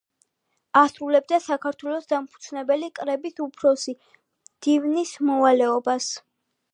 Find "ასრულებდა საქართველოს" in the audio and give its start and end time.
0.79-2.07